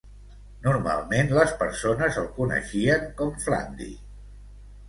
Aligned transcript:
Normalment 0.67 1.29
les 1.39 1.53
persones 1.59 2.19
el 2.23 2.31
coneixien 2.39 3.07
com 3.21 3.39
Flandy. 3.45 3.93